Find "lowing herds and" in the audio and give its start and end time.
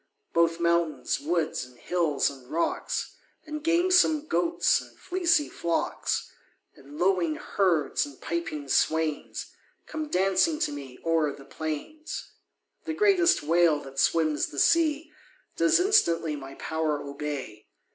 6.97-8.19